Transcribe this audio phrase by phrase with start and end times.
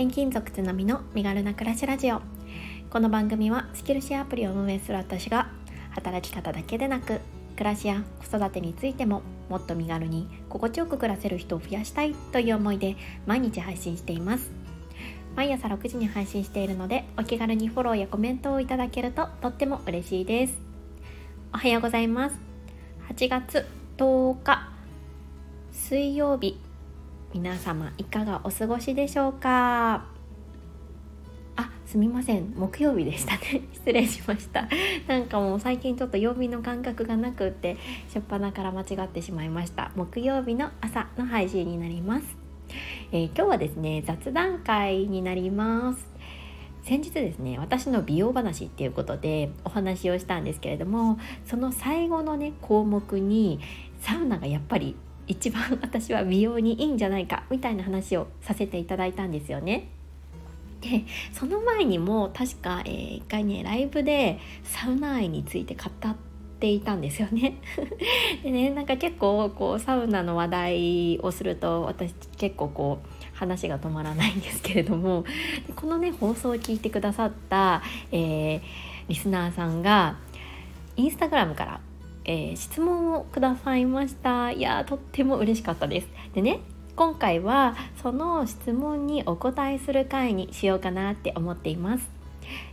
[0.00, 2.22] 転勤族つのみの身軽な暮らしラジオ。
[2.88, 5.50] この番組はスキルシェアアプリを運営する私が
[5.90, 7.20] 働き方だけでなく
[7.54, 14.50] 暮らしや子育てについてももっと身軽に心地よく暮らせる人を増やしたいという思いで毎日配信しています。
[15.36, 20.58] 毎朝6時に配信しているのでお気軽にフォローやコメントをいただけるととっても嬉しいです。
[21.52, 22.36] おはようございます。
[23.10, 23.66] 8月
[23.98, 24.70] 10日
[25.72, 26.69] 水曜日。
[27.32, 30.04] 皆様いかがお過ごしでしょうか？
[31.54, 32.52] あすみません。
[32.56, 33.62] 木曜日でしたね。
[33.72, 34.68] 失礼しました。
[35.06, 37.76] なんかもう最近ちょっと曜日の感覚がなくって
[38.12, 39.92] 初っ端から間違ってしまいました。
[39.94, 42.36] 木曜日の朝の配信になります、
[43.12, 46.10] えー、今日はですね雑談会になります。
[46.82, 53.60] 先日ですね私の美容話っていうことでお話をしたんですけれどもその最後のね項目に
[54.00, 54.96] サウナがやっぱり
[55.30, 59.88] 一番私は美容にいいんじゃないかみたいな話をさせていただいたんですよね。
[60.80, 66.16] でその前にも確か、えー、一回ねライブでサウナ愛について語っ
[66.58, 67.58] ていたんですよね。
[68.42, 75.24] でねなんか結構こうサウナの話題をすると私結構こう話が止まらないんですけれども
[75.76, 78.60] このね放送を聞いてくださった、えー、
[79.08, 80.16] リスナーさんが
[80.96, 81.80] インスタグラムから
[82.30, 84.52] えー、質問をくださいました。
[84.52, 86.08] いやとっても嬉しかったです。
[86.32, 86.60] でね
[86.94, 92.08] 今回はその質問にお答えする回にしようかなって思っています。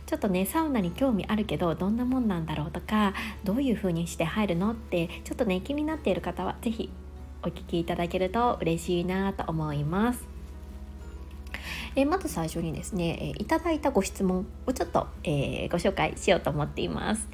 [0.06, 6.90] ちょっとねサウナに興味あるけどどんなもんなんだろうとかどういう風にして入るのってちょっとね気になっている方は是非
[7.42, 10.37] お聞きいただけると嬉しいなと思います。
[11.98, 17.28] えまず最初にですね、えいただいたご質問をちょっと、えー、ご紹介しようと思っています。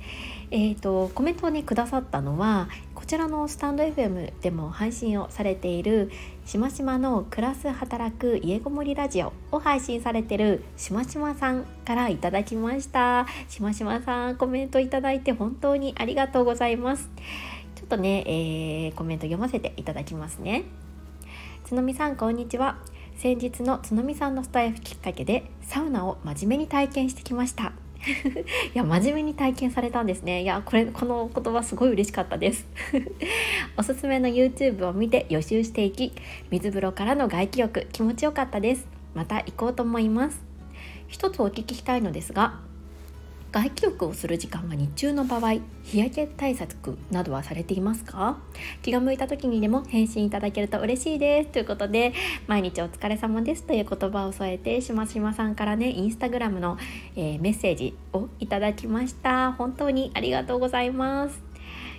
[0.51, 6.11] えーと、コメントをねくださったのはこちらのスタンド FM でも配信をされている
[6.45, 13.27] しましまの暮らす働く家ごもりラジオを配信されてるしましまさんからいただきました。
[13.49, 17.11] しましまさんコメントいただいて本当にありがとうございます。
[17.75, 20.65] ちょっとね、えー、コメント読ませていただきますね。
[21.65, 22.79] つのみさんこんにちは。
[23.17, 27.73] 先日のつのみさんのスタイフきっかけでサウナを真面目に体験してきました。
[28.05, 30.43] いや真面目に体験されたんですね。
[30.43, 32.67] いやこれこの言葉すごい嬉しかったです。
[33.79, 36.13] おすすめの YouTube を見て予習していき
[36.51, 38.87] 水風呂からの外気浴気持ちよかったです。
[39.15, 40.43] また行こうと思います。
[41.09, 42.61] 一つお聞きしたいのですが
[43.55, 48.41] 外気浴をする時間が日中の場合日焼け対策などはされていますか？
[48.83, 51.51] 気が向いた時にでも返信いただけると嬉しいです。
[51.51, 52.15] ということで
[52.49, 56.79] 毎日お疲れ様ですという言葉を添えてしましまさんからねインスタグラムの、
[57.15, 59.53] えー、メッセージをいただきました。
[59.53, 61.41] 本当にありがとうございます。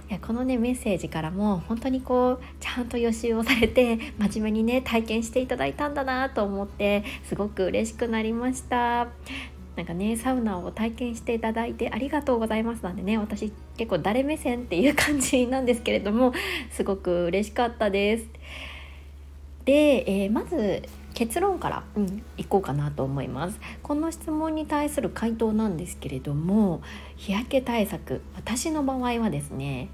[0.09, 9.07] いやこのねメッセージからも本当にこうちゃんと予習をされて真面目にね体験していただいたんだなと思ってすごく嬉しくなりました。
[9.75, 16.34] なんかねサウナを体験していただいてありがとうございますなんでね私結構誰目線っていう感じなんですけれども
[16.72, 18.25] すごく嬉しかったです。
[19.66, 20.84] で、えー、まず
[21.16, 26.81] 結論から、うん、いこうかなと思いますこの質問に対する回答なんですけれども
[27.16, 29.90] 日焼け対策私の場合はですね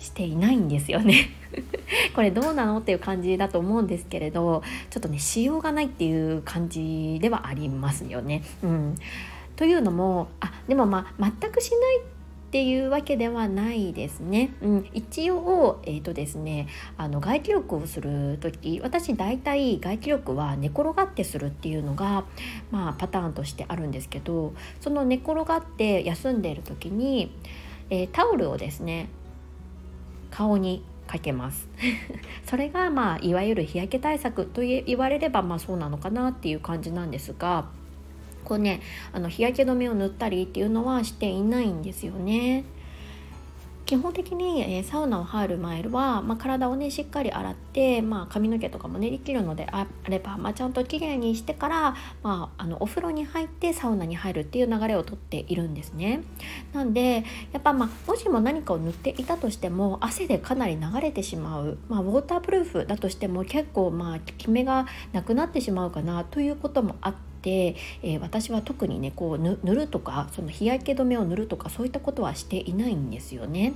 [0.00, 1.30] していないんですよね
[2.14, 8.42] これどうなのっていう感じだと思うんですけれどちょっとねしようがないっていう感じではありますよね。
[8.62, 8.94] うん、
[9.56, 12.00] というのもあでもまあ全くしない
[12.50, 14.50] っていうわけではないですね。
[14.60, 16.66] うん、一応、えーとですね、
[16.96, 22.24] あの外気浴をする時私大体外気浴は寝転がってするっていうのが、
[22.72, 27.32] まあ、パターンとしてあるんですけどその寝転がって休んでいる時に、
[27.88, 29.10] えー、タオルをですね
[30.30, 31.68] 顔にかけます
[32.46, 37.66] それがまあいわゆる日焼け対策と言われればまあそうなのかなっていう感じなんですが
[38.44, 38.80] こうね
[39.12, 42.64] あの日焼け止めを塗ったりっていうのはしていないんですよね。
[43.90, 56.22] 基本的に、えー、サウナを入る前は、まあ、体をねしっかり洗って、まあ、髪の毛とかもねできるのであれば、まあ、ちゃんときれいにしてから、まあ、あのお風呂に入ってサウナに入るっていう流れをとっているんですね。
[56.72, 67.29] なんでやっぱ、まあ、もしも何かを塗っていたとしても汗でかなり流れてしまう、まあ、ウォータープルーフだとしても結構まあ効き目がなくなってしまうかなということもあって。
[67.48, 73.72] えー、私は特にねこう塗るとかその日焼け止めを塗るとかそういったことはしていないんですよね。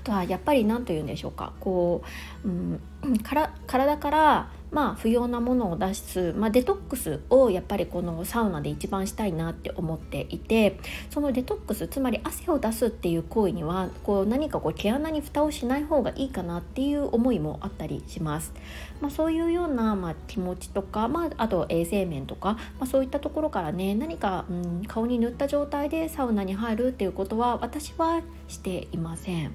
[0.00, 2.02] あとはやっぱり何と言うんでしょうかこ
[2.44, 10.78] う、うん、から体からまあ、不要なものを出す、まあ、デトックスをやっぱりこのサウナで一番したいなって思っていて
[11.10, 18.52] そのデトックスつまり汗を出すっていう行為にはこう何かこう毛穴に蓋をしない方がいいかなっていう思いもあったりします。
[19.00, 29.54] まあ、そういうような、まあ、気持ちとか、まあ、あと衛生面とか、まあ、そういったところからね何か、うん、顔に塗った状態でサウナに入るっていうことは私はしていません。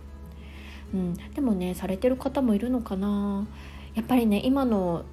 [0.93, 3.47] うん、でもねされてる方もいるのかな
[3.95, 5.03] やっぱりね今の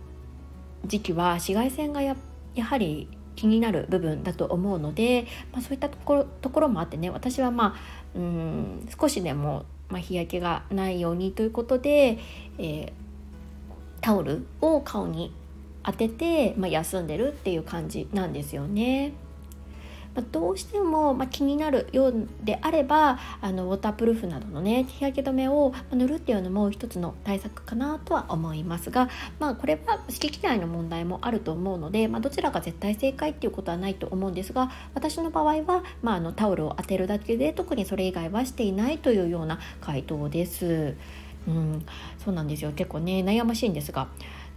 [0.87, 2.17] 時期は紫外線がや
[2.55, 12.19] やはり気になる部分だと思うので、まあ、そういったところところもあってね私はまあうん少しでも、まあ、日焼けがないようにということで、
[12.59, 12.93] えー、
[14.01, 15.33] タオルを顔に
[15.85, 19.13] 当てて、まあ、休んでるっていう感じなんですよね。
[20.19, 40.97] まあ、どうしても、ま気になるようであればあのウォータープルーフなどのね日焼け止めを塗るっていうのも一つの対策かなとは思いますが、まあ、これは好き嫌いの問題もあると思うので、まあ、どちらが絶対正解っていうことはないと思うんですが私の場合は、まあ、あのタオルを当てるだけで特にそれ以外はしていないというような回答です。
[41.47, 41.87] うん、
[42.23, 44.09] そうなんですよ結構ね悩ましいんですが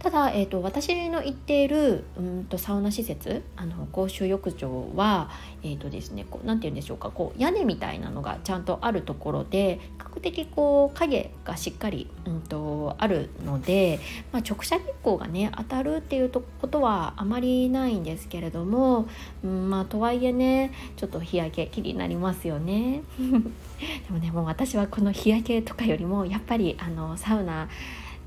[0.02, 5.30] ただ、えーと、私の行っているうんとサウナ施設あの公衆浴場は
[5.64, 14.00] えーとですね、こうなんて言うんでしょうかこう屋根みたいなのがちゃんとあるところで比較的こう影がしっかり、うんと、あるので、
[14.32, 19.08] まあ、直射日光がね当たるっていうことはあまりないんですけれども、
[19.44, 23.02] うん、まあとはいえねちょっと日焼け気になりますよね。
[23.18, 27.68] でもねもう私はこの日焼けとかよりもやっぱりあのサウナ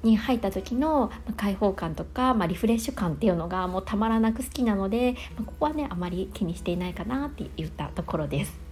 [0.05, 8.65] に入った時の開放感とか、まあ、リフレッシュ感っていうのがもうたまらなく好きなので、まあ、ここはねあまり気にしていないかなって言ったところです。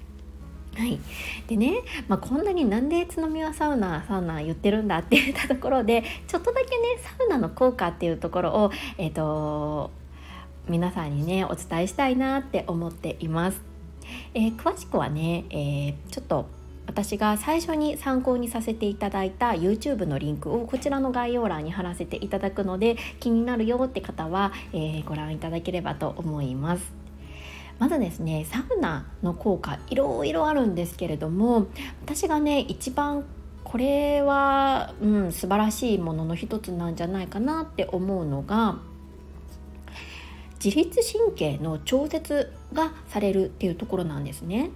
[0.76, 1.00] はい、
[1.48, 9.92] でね、まあ、こんなになんで津宮サウナサウナ言ってるんだって言ったところでちょっとだけねサウナの効果っていうところを、えーと、
[10.68, 13.62] 皆さんにねお伝えしたいなって思っています。
[14.34, 16.48] えー、詳しくはね、えー、ちょっと
[16.86, 27.04] 私が最初に参考にさせていただいた YouTube のリンクをこちらの概要欄に貼らせていただくので気になるよって方は、えー、ご覧いただければと思います。
[27.80, 31.68] まずですねサウナの効果いろいろあるんですけれども
[32.04, 33.26] 私がね一番
[33.64, 38.78] これは、うん、素晴らしいものの一つなんじゃないかなって思うのが
[40.64, 44.70] 自律神経の調節がされるっていうところなんですね。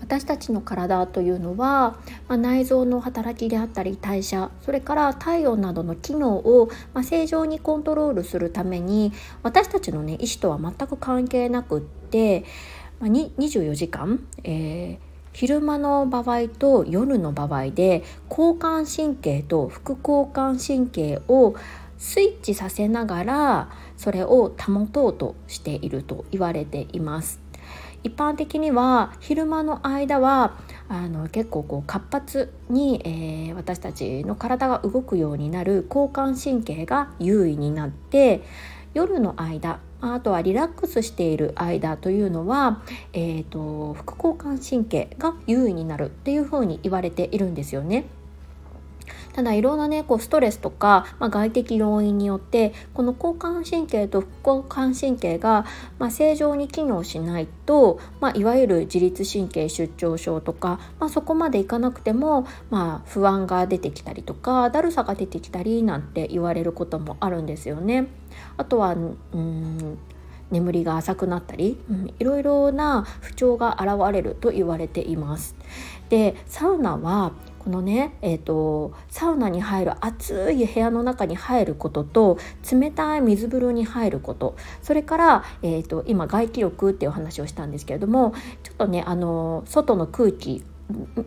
[0.00, 1.96] 私たちの体というのは、
[2.28, 9.12] まあ、内臓の働きであったり代謝それから体温などの機能を、まあ、正常にコントロールするために
[9.42, 12.44] 私たちの、ね、意思とは全く関係なくって、
[13.00, 21.54] まあ、24時間、えー、昼間の場合と夜の場合で交感神経と副交感神経を
[21.98, 27.47] スイッチさせながらそれを保とうとしていると言われています。
[28.04, 30.56] 一般的には昼間の間は
[30.88, 38.42] あの結構こう活発に、えー、私たちの体が動くようになる交感神経が優位になって
[38.94, 48.04] 夜の間あとはリラックスしている間というのは、えーと副交感神経が優位になるっていうふうに言われているんですよね。
[49.38, 55.64] ただいろんなねこうストレスとか、まあ、外的要因によってこの交感神経と副交感神経が、
[56.00, 68.08] まあ、正常に機能しないと、まあ、いわゆる自律神経失調症とか、まあ、そこまでいかなくても、まあ、不安が出てきたりとかだるさが出てきたりなんて言われることもあるんですよね。
[68.56, 69.98] あとはうん
[70.50, 75.54] 眠りが浅くなったり、うん、いろいろな不調が現れると言われています。
[76.08, 82.38] でサウナはこのね、えーと、サウナに入る暑い部屋の中に入ることと
[82.70, 84.56] 冷たい水風呂に入ること。
[84.80, 90.64] それから、えーと、今外気浴っていう話をしたんですけれどもちょっとねあの外の空気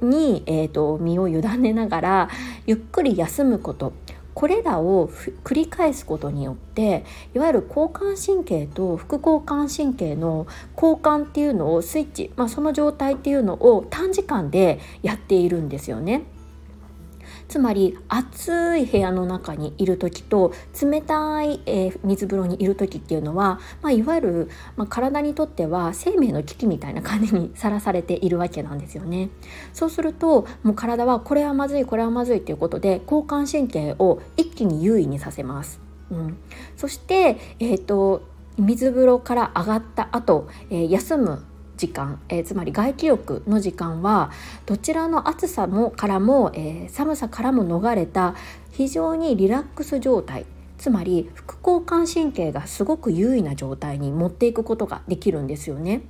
[0.01, 2.29] に、えーと身を委ねながら
[2.65, 3.93] ゆっくり休むこと
[4.33, 5.09] これらを
[5.43, 16.23] 繰り返すことによっていわゆる交感神経と副交感神経の交換っていうのをスイッチ、まあ、その状態っていうのを短時間でやっているんですよね。
[17.51, 29.31] つまり暑い部屋の中にいる時と冷たい、えー、水風呂にいる時っていうのは、まあ、いわゆる、まあ、体にとっては生命の危機みたいな感じにさらされているわけなんですよね。
[29.73, 35.81] そうするともう体はこれはまずいこれはまずいということで交感神経を一気に優位にさせます。
[36.09, 36.37] うん、
[36.77, 38.21] そして、えーと、
[38.57, 41.43] 水風呂から上がった後、えー、休む
[41.81, 44.29] 時間、えー、つまり外気浴の時間は
[44.67, 48.35] どちらの暑さもからも、えー、寒さからも逃れた
[48.71, 50.45] 非常にリラックス状態
[50.77, 56.01] つまり副交感神経がすごく優位な状態に持っていくことができるんですよね。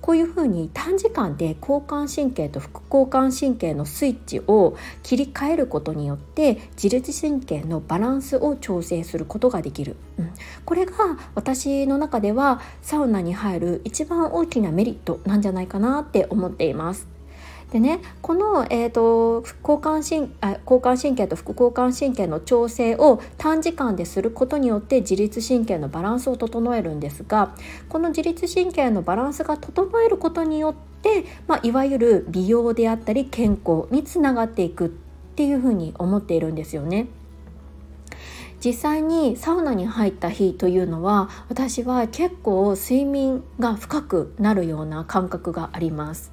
[0.00, 10.30] こういうふうに短時間で交感神経と副交感神経のスイッチを切り替えることによって自律神経のバランスを調整することができる、うん、
[10.64, 10.92] これが
[11.34, 17.19] 私の中ではサウナに入る一番大きなメリットなんじゃないかなって思っています。
[17.70, 27.54] でねこの、えーと、交感神あ交感神経と副交感神経の調整を短時間ですることによって自律神経のバランスを整えるんですが
[27.88, 34.88] この自律神経のバランスが整えることによって、まあ、いわゆる美容であったり健康につながっていくっ
[35.36, 37.06] ていうふうに思っているんですよね。
[38.62, 46.30] 実際にサウナに入った日というのは私は結構睡眠が深くなるような感覚があります。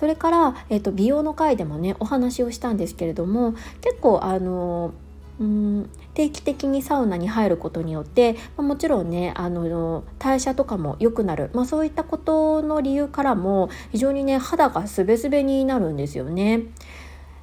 [0.00, 3.52] それから、えーと、美容の回でもねお話をしたんですけれども
[3.82, 4.94] 結構あの
[5.38, 16.62] うん定期的にサウナに入ることによって、ま、もちろんねあの代謝とかも良くなる、まあ、そういったことの理由からも非常にね肌がすべすべになるんですよね。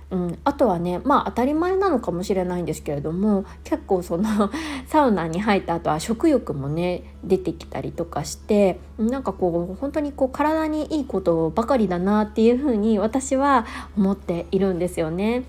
[0.09, 4.49] うん、あとはねまあ当たり前なのかもしれないんですけれども結構その
[4.87, 13.65] サウナに入った後は食欲もね出てきたりとかしてなんかこう本当にこう体にいいことばかりだなっていうふうに私は
[13.97, 15.43] 思っているんですよね。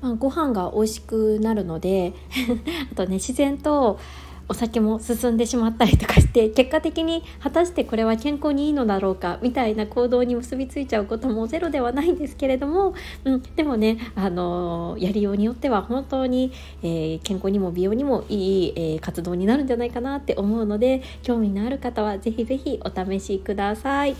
[0.00, 2.14] まあ、ご飯が美味しくなるので
[2.92, 3.98] あとね自然と
[4.48, 16.52] お酒も進んでしまったりとかして結果的に果たしてこれは健康にいいのだろうかみたいな行動に結びついちゃうこともゼロではないんですけれども、うん、でもね、あのやりようによっては本当に、
[16.82, 24.16] えー、健康にも美容にもいい、えー、活動になるんじゃないかなって思うので興味のある方は是非是非お試しください。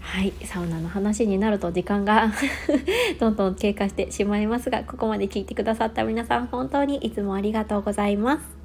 [0.00, 2.32] はい、サウナの話になると時間が
[3.20, 8.59] どんどん経過してしまいますがここまで聞いてくださった皆さん本当にいつもありがとうございます。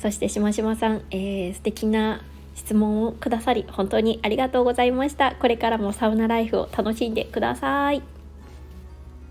[0.00, 2.22] そしてしましまさん、えー、素敵な
[2.54, 5.34] 質問をくださり本当にありがとうございました。
[5.34, 8.02] これからもサウナライフを楽しんでください。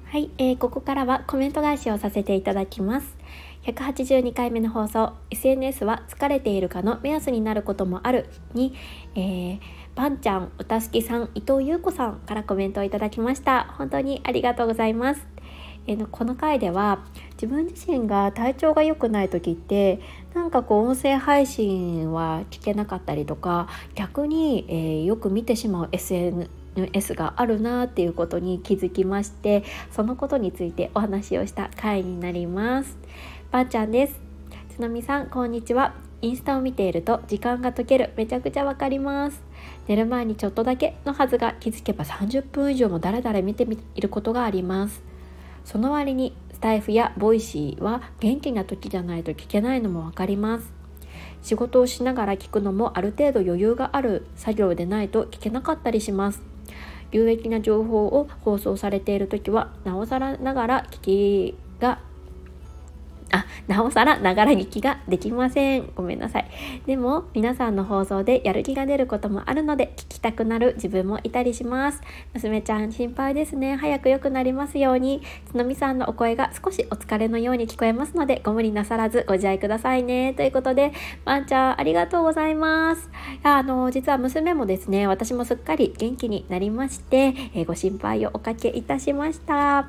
[0.05, 3.17] はい、えー、ここからはコメント返しをさせていただきます。
[3.63, 8.73] 182回目の放送 SNS は疲れているかの目安になることもあるに、
[9.15, 9.59] えー、
[9.95, 13.73] ばんちゃん、歌好きさん、伊藤優子さんからコメントをいただきました。
[13.77, 15.27] 本当にありがとうございます。
[15.87, 16.99] えー、この回では
[17.33, 19.99] 自分自身が体調が良くない時って
[20.33, 32.97] なんかこう音声配信は聞けなかったりとか逆に、えー、よく見てしまう SNS があるなっていうことに気づきましてそのことについてお話をした回になります。
[33.51, 34.19] ばあちゃんです。
[34.69, 35.95] つのみさんこんにちは。
[36.21, 38.13] インスタを見ていると時間が溶ける。
[38.15, 39.41] めちゃくちゃわかります。
[39.87, 45.08] 寝る前にちょっとだけのはずが気づけば30分以上もだらだら見ていることがあります。
[45.63, 50.73] その割にスタエフや Voicy は元気な時じゃないと聞けないのも分かります。
[51.41, 56.41] 仕事をしながら聞くのもある程度余裕がある作業でないと聞けなかったりします。
[57.11, 61.99] 有益な情報を放送されている時はなおさらながら聞きが、
[63.69, 65.91] なおさらながら聞きができません。
[65.95, 66.49] ごめんなさい。
[66.87, 72.01] でも、皆さんの放送でやる気が出ることもあるので、聞きたくなる自分もいたりします。
[72.33, 73.75] 娘ちゃん心配ですね。
[73.75, 75.21] 早く良くなりますように。
[75.51, 80.33] つのみさんのお声が少しお疲れのように聞こえますので、ご無理なさらずご自愛くださいね。
[80.33, 80.91] ということで、
[81.25, 83.07] ワンちゃんありがとうございます。
[83.43, 89.87] あの、実は娘もですね、私もすっかり元気になりまして、えー、ご心配をおかけいたしました。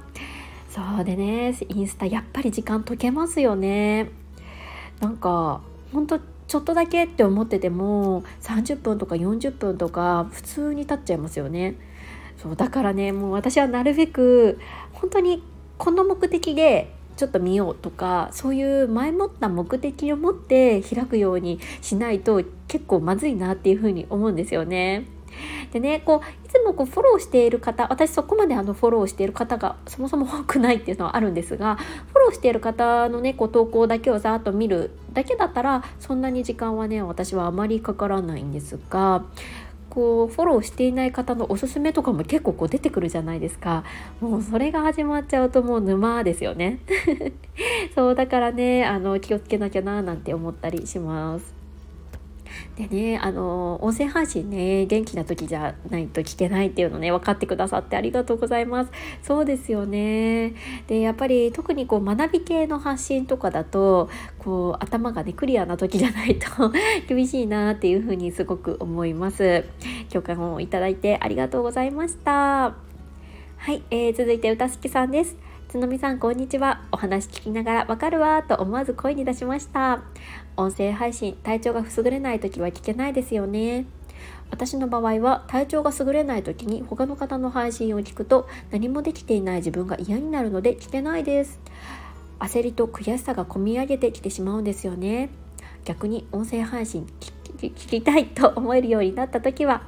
[0.71, 4.11] そうでねインスタやっぱり時間解けますよね
[5.01, 5.63] なんか
[5.93, 11.75] ほんとちょっとだけって思ってても30分とか40分とか普通に経っちゃいますよね
[12.41, 14.61] そうだからねもう私はなるべく
[14.93, 15.43] 本当に
[15.77, 25.05] この目的でちょっと見ようとかそういう前もった目的を持って開くようにしないと結構まずいなっていうふうに思うんですよね。
[25.73, 39.25] でねこういつもこうフォローしている方私そこまであのフォローしている方がそもそも多くないっていうのはあるんですがフォローしている方のねこう投稿だけをざーっと見るだけだったらそんなに時間はね私はあまりかからないんですが
[39.91, 43.83] こうフォローしていない方のおすすめとかも結構こう出てくるじゃないですか。
[44.21, 46.79] もうそれが始まっちゃうともう沼ですよね。
[47.95, 51.60] そうだからねあの気をつけなきゃななんて思ったりします。
[52.77, 58.91] でねあの音声配信ね元気な時じゃないと聞けないっていうのね分かってくださってありがとうございます。
[59.23, 60.55] そうですよね。
[60.87, 66.73] でやっぱり特にこう学び系の発信とかだとこう頭がねクリアな時じゃないと
[67.09, 69.65] 厳しいなっていうふうにすごく思います。
[70.11, 72.75] 共感をいただいてありがとうございました。
[73.57, 75.37] はい、えー、続いて歌好きさんです。
[75.71, 76.83] つのみさんこんにちは。
[76.91, 80.03] お話聞きながらわかるわと思わず声に出しました。
[80.61, 83.87] 音声配信体調が優れない時は聞けないですよね。
[84.51, 91.61] 私の場合は体調が優れない時に他の方の配信を聞くと何もできていない自分が嫌になるので聞けないです。
[92.39, 95.31] 焦りと悔しさがこみ上げてきてしまうんですよね。
[95.85, 97.07] 逆に音声配信
[97.57, 99.83] 聞きたいと思えるようになった時は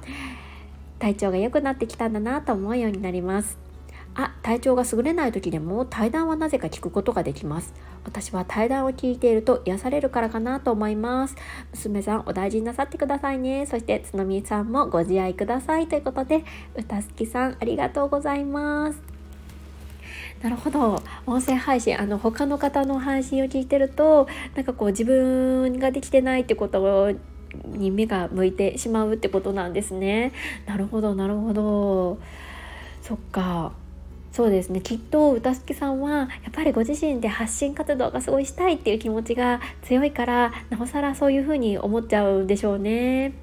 [0.98, 3.61] 体調が良くなってきたんだなと思うようになります。
[4.14, 7.72] あ体調が優れない時でも対談はなぜか聞くことができます。
[8.04, 11.36] 私は対談を聞いていると癒されるからかなと思います。
[11.72, 13.64] 娘さんお大事になさってくださいね。
[13.66, 15.86] そしてつのみさんもご自愛ください。
[15.86, 16.44] ということで
[16.76, 19.00] 歌好きさんありがとうございます。
[20.42, 21.00] なるほど。
[21.24, 27.12] 音声配信あの他の方の配信を聞いてるとなんかこう自分ができてないってこと
[27.66, 30.32] に目が向いてしまうってことなんですね。
[30.66, 32.18] なるほどなるほど。
[33.00, 33.72] そっか。
[34.32, 43.34] そうですねきっと歌好きさんはやっぱりご自身で発信活動がすごいしたいっていう気持ちが強いからなおさらそういうふうに思っちゃうんでしょうね。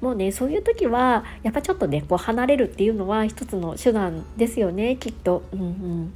[0.00, 5.44] もうねそういう時はやっぱちょっとねこう離れるっていうのは一つの手段ですよねきっと。
[5.52, 6.12] うんうん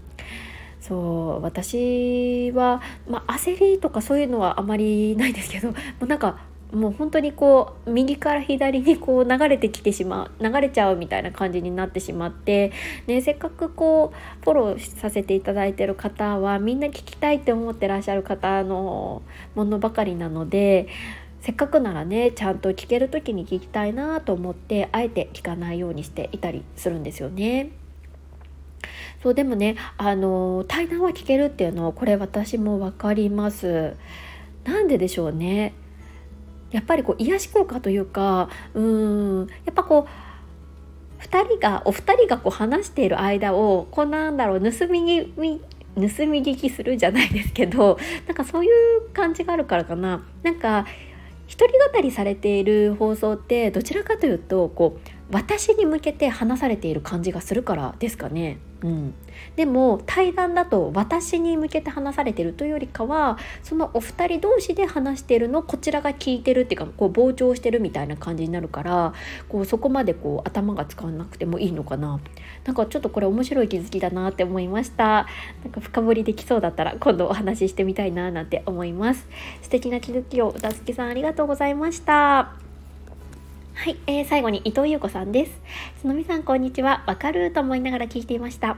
[0.81, 6.39] そう私は、まあ、焦りとかそういうのはあまりないですけどもうなんか
[6.73, 12.73] もう本当にこう右から左にこう流れてきてしまう流れちゃうみたいな感じになってしまって、
[13.07, 19.23] ね、せっかくこうフォローさせていただいてる方はみんな聞きたいって思ってらっしゃる方の
[19.55, 20.89] ものばかりなので
[21.41, 27.71] せっかくならねちゃんと聞ける時に聞きたいなと思ってあえて聞かないようにしていたりするんですよね。
[29.23, 33.95] そうでもねあの対談は聞けるっていうのはこれ私も分かります。
[34.65, 35.73] なんででしょうね。
[36.71, 50.23] やっぱりこう癒し効果というかうんやっぱこう2人がお二人がこう話している間をこうなんだろう盗みに盗み聞きするじゃないですけどなんかそういう感じがあるからかな。
[50.43, 50.87] なんか
[51.49, 58.59] 一人語りされている放送ってどちらかというとこう私に向けて話されている感じがするからですかね。
[58.81, 59.15] うん、
[59.57, 69.15] でも対談だと私に向けて話されてるというよりかはそのお二人同士で話してるのこちらが聞いてるっていうかこう膨張してるみたいな感じになるから
[69.49, 72.21] こうそこまでこう頭が使わなくてもいいのかな。
[72.65, 75.27] なんかちょっとこれ面白い気づきだなって思いました。
[75.65, 79.27] なんか深掘りできそうだったら今度お話ししてみたいななんて思います。
[79.63, 82.68] 素敵な気づきを歌好きさんありがとうございました。
[83.79, 85.53] はい、えー、最後に伊藤優子さんです。
[86.01, 87.05] つのみさんこんにちは。
[87.07, 88.77] わかると思いながら聞いていました。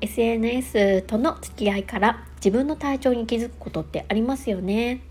[0.00, 5.02] SNS との付き合いから自分の体調に気づくことってありますよね。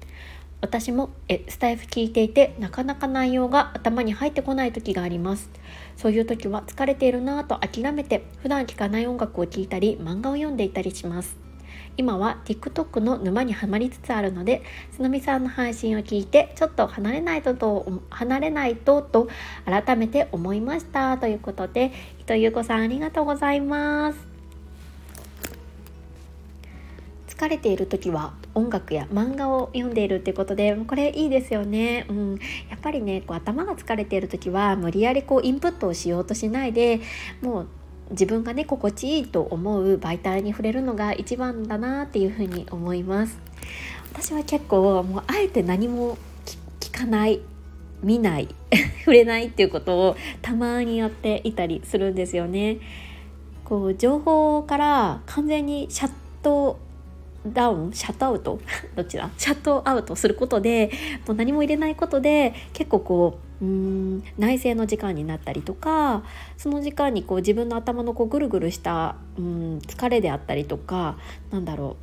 [0.61, 5.51] 私もえスタイフ聞いていてなかなか内容が頭に入ってこない時があります。
[5.95, 11.48] そういう時は疲れているなぁと諦めて普段聴かない音楽を聴いたり漫画を読んでいたりします。
[11.99, 14.63] 今は TikTok の沼にはまりつつあるので
[14.95, 19.27] つのみさんの配信を聞いてちょっと離れないとと離れないとと
[19.65, 21.17] 改めて思いました。
[21.17, 24.29] ということで伊藤優子さんありがとうございます。
[27.27, 32.31] 疲れている時は音楽や漫画を読んでいるってことでこれいいですよね、うん、
[32.69, 36.99] やっぱりねこう頭が疲れている時は無理やりこうインプットをしようとしないで
[37.41, 37.67] もう
[38.11, 43.37] 自分がね心地いいと思う媒体に触れるのが一番だなっていうふうに思います。
[44.11, 46.17] 私は結構もうあえて何も
[46.79, 47.41] 聞かない
[48.01, 48.47] 見ない
[48.99, 52.77] 触れないっていうことをたまにやっていたりするんですよね。
[53.65, 56.79] こう情報から完全にシャット
[57.45, 58.59] ダウンシャットアウト？
[58.95, 60.91] どちらシャットアウトすることで
[61.27, 66.23] もう何も入れないことで結構こううーん内省の時間になったりとか
[66.57, 71.17] その時間にこう自分の頭のこうぐるぐるしたうん疲れであったりとか
[71.51, 71.97] なんだろ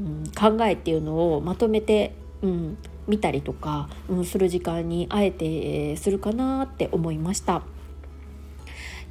[0.00, 7.62] う、うん、考えっていうのをまとめて、うん、見たりとか、うん、する時間にあえてするかなって思いました。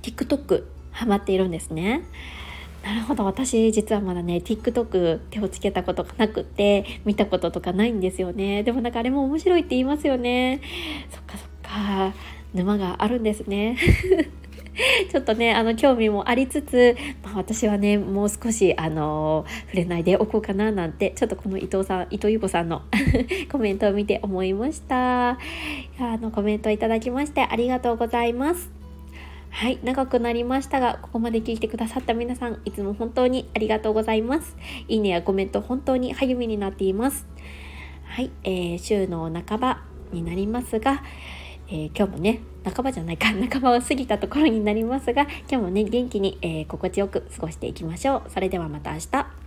[0.01, 2.03] TikTok ハマっているんですね。
[2.83, 10.59] なるほど私実はまだね TikTok 手をつけたことがなくて見たこととかないんですよねでもなんかあれも面白いって言いますよね
[11.09, 12.13] そっかそっか
[12.53, 13.77] 沼があるんですね
[15.12, 22.81] ちょっとねあの興味もありつつ、まあ、私はねもう少しあの触れないでおこうかななんてちょっとこの伊藤さん伊藤優子さんの
[23.51, 25.38] コメントを見て思いましたあ
[25.99, 28.71] のコメントいただきましてありがとうございます
[29.55, 34.57] はい、長くなりましたが、ここまで聞いてくださった皆さん、いつも本当にありがとうございます。
[34.88, 37.27] いいねやコメント、本当に励みになっています。
[38.03, 41.03] はい、えー、週の半ばになりますが、
[41.73, 48.29] えー、今日もね半ばじゃないか 半ばを過ぎたところになりますが今日もね元気に、えー、心地よく過ごしていきましょう。
[48.29, 49.42] それではまた明日。